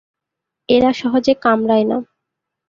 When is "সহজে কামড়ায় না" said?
0.93-1.97